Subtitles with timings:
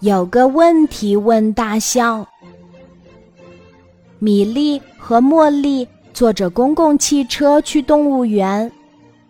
[0.00, 2.26] 有个问题问大象。
[4.18, 8.70] 米莉和茉莉坐着公共汽车去动物园，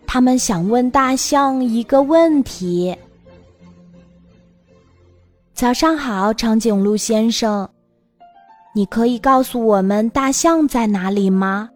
[0.06, 2.96] 他们想问大象一个问题。
[5.54, 7.68] 早上好，长颈鹿先生，
[8.74, 11.68] 你可以告诉我们大象在哪里吗？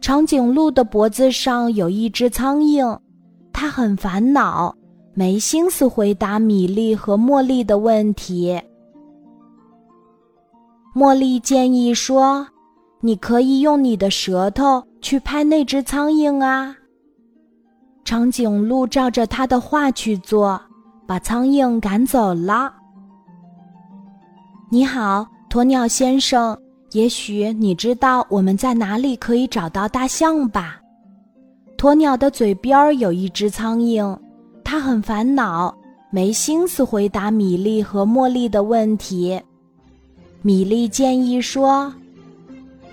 [0.00, 2.98] 长颈鹿的脖子上有一只苍蝇，
[3.52, 4.76] 它很烦恼。
[5.16, 8.60] 没心思回答米莉和茉莉的问题。
[10.92, 12.46] 茉莉建议说
[13.00, 16.76] ：“你可以用你的舌头去拍那只苍蝇啊。”
[18.04, 20.60] 长颈鹿照着他的话去做，
[21.06, 22.74] 把苍蝇赶走了。
[24.70, 26.58] 你好，鸵鸟先生，
[26.90, 30.80] 也许你知道我们在哪里可以找到大象吧？
[31.78, 34.18] 鸵鸟的嘴边有一只苍蝇。
[34.74, 35.72] 他很烦恼，
[36.10, 39.40] 没心思回答米莉和茉莉的问题。
[40.42, 41.94] 米莉建议说：“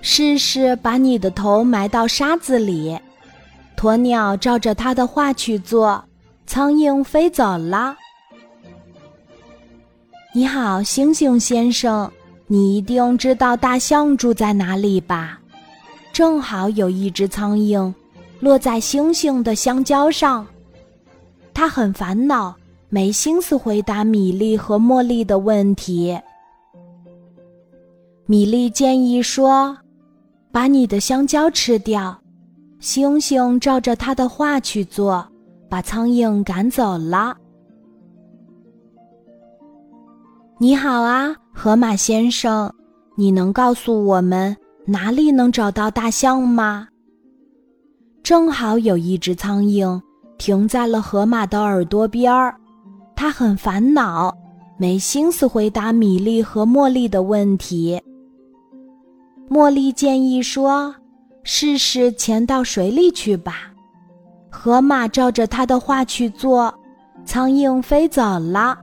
[0.00, 2.96] 试试把你的头埋到沙子里。”
[3.76, 6.00] 鸵鸟照着他的话去做，
[6.46, 7.96] 苍蝇飞走了。
[10.32, 12.08] 你好，猩猩先生，
[12.46, 15.40] 你一定知道大象住在哪里吧？
[16.12, 17.92] 正好有一只苍蝇
[18.38, 20.46] 落在猩猩的香蕉上。
[21.62, 22.52] 他很烦恼，
[22.88, 26.20] 没心思回答米莉和茉莉的问题。
[28.26, 29.78] 米莉建议说
[30.50, 32.20] ：“把你的香蕉吃掉。”
[32.82, 35.24] 星星照着他的话去做，
[35.68, 37.36] 把苍蝇赶走了。
[40.58, 42.74] 你好啊，河马先生，
[43.14, 46.88] 你能告诉我们哪里能找到大象吗？
[48.24, 50.02] 正好有一只苍蝇。
[50.42, 52.52] 停在了河马的耳朵边儿，
[53.14, 54.36] 他很烦恼，
[54.76, 58.02] 没心思回答米莉和茉莉的问题。
[59.48, 60.92] 茉莉建议说
[61.44, 63.72] ：“试试潜到水里去吧。”
[64.50, 66.74] 河马照着他的话去做，
[67.24, 68.76] 苍蝇飞走了。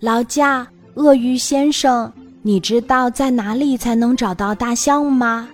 [0.00, 5.46] 劳驾，鳄鱼先生，你知道在哪里才能找到大象吗？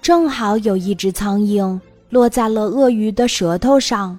[0.00, 1.76] 正好有一只苍蝇。
[2.14, 4.16] 落在了鳄鱼的舌头上，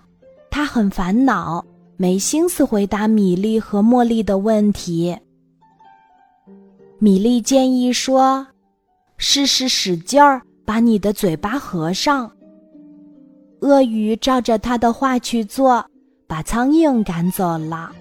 [0.51, 1.63] 他很烦恼，
[1.95, 5.17] 没心思回答米莉和茉莉的问题。
[6.99, 8.45] 米莉建议说
[9.15, 12.29] ：“试试使劲儿把你的嘴巴合上。”
[13.63, 15.85] 鳄鱼照着他的话去做，
[16.27, 17.93] 把苍蝇赶走了。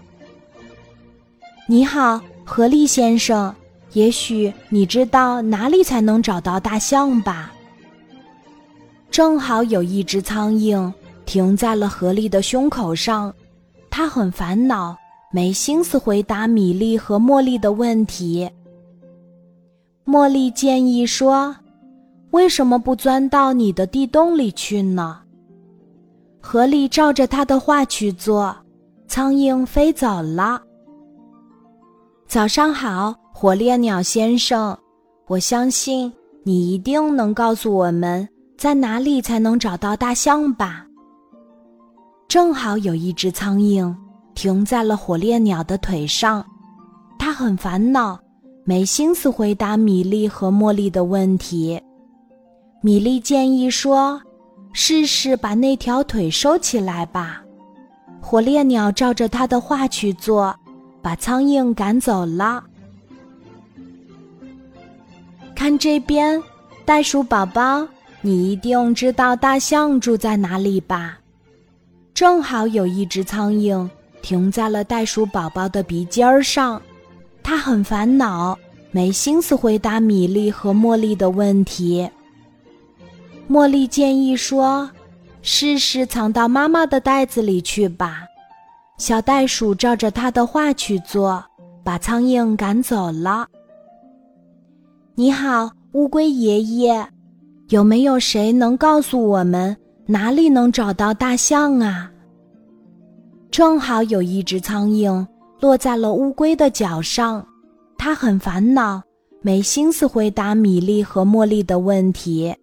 [1.68, 3.54] 你好，河狸先生，
[3.92, 7.52] 也许你知道哪里才能找到大象吧？
[9.14, 10.92] 正好有一只苍蝇
[11.24, 13.32] 停在了河狸的胸口上，
[13.88, 14.96] 他很烦恼，
[15.30, 18.50] 没心思回答米粒和茉莉的问题。
[20.04, 21.54] 茉莉建议说
[22.32, 25.20] ：“为什么不钻到你的地洞里去呢？”
[26.42, 28.52] 河狸照着他的话去做，
[29.06, 30.60] 苍蝇飞走了。
[32.26, 34.76] 早上好，火烈鸟先生，
[35.28, 38.28] 我相信你一定能告诉我们。
[38.56, 40.86] 在哪里才能找到大象吧？
[42.28, 43.94] 正好有一只苍蝇
[44.34, 46.44] 停在了火烈鸟的腿上，
[47.18, 48.18] 它很烦恼，
[48.64, 51.80] 没心思回答米莉和茉莉的问题。
[52.80, 54.20] 米莉建议说
[54.72, 57.42] ：“试试把那条腿收起来吧。”
[58.20, 60.54] 火烈鸟照着他的话去做，
[61.02, 62.64] 把苍蝇赶走了。
[65.54, 66.42] 看这边，
[66.84, 67.86] 袋鼠宝宝。
[68.26, 71.18] 你一定知道大象住在哪里吧？
[72.14, 73.86] 正好有一只苍蝇
[74.22, 76.80] 停在了袋鼠宝宝的鼻尖儿上，
[77.42, 78.58] 它很烦恼，
[78.90, 82.08] 没心思回答米莉和茉莉的问题。
[83.46, 84.90] 茉莉建议说
[85.42, 88.22] ：“试试藏到妈妈的袋子里去吧。”
[88.96, 91.44] 小袋鼠照着他的话去做，
[91.82, 93.46] 把苍蝇赶走了。
[95.14, 97.06] 你好，乌龟爷爷。
[97.74, 99.76] 有没有谁能告诉我们
[100.06, 102.08] 哪里能找到大象啊？
[103.50, 105.26] 正好有一只苍蝇
[105.58, 107.44] 落在了乌龟的脚上，
[107.98, 109.02] 它很烦恼，
[109.42, 112.54] 没心思回答米莉和茉莉的问题。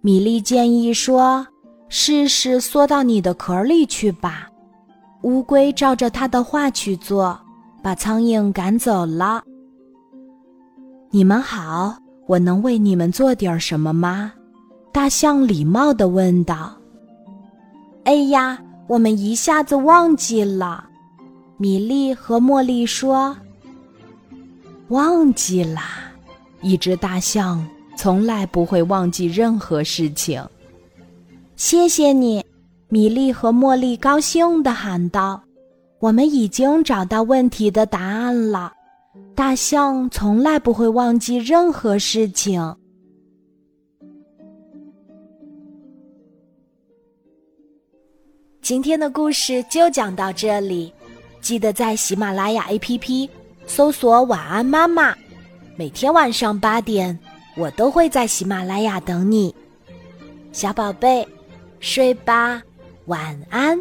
[0.00, 1.44] 米莉建议说
[1.90, 4.48] ：“试试缩到你的壳里去吧。”
[5.22, 7.36] 乌龟照着他的话去做，
[7.82, 9.42] 把苍蝇赶走了。
[11.10, 11.96] 你们好。
[12.30, 14.32] 我能为你们做点什么吗？
[14.92, 16.76] 大象礼貌地问道。
[18.06, 18.56] “哎呀，
[18.86, 20.88] 我们一下子忘记了。”
[21.58, 23.36] 米莉和茉莉说
[24.90, 26.12] ：“忘记啦，
[26.62, 27.66] 一只大象
[27.96, 30.40] 从来不会忘记任何事情。”
[31.56, 32.44] 谢谢你，
[32.88, 35.42] 米莉和茉莉高兴地喊道
[35.98, 38.72] ：“我们已经找到问题的答案了。
[39.34, 42.76] 大象从来不会忘记任何事情。”
[48.62, 50.92] 今天的故事就讲到这里。
[51.40, 53.28] 记得在喜马拉雅 APP
[53.66, 55.16] 搜索“晚安妈妈”，
[55.74, 57.18] 每天晚上八点，
[57.56, 59.54] 我都会在喜马拉雅等你，
[60.52, 61.26] 小宝贝，
[61.80, 62.62] 睡吧，
[63.06, 63.80] 晚安。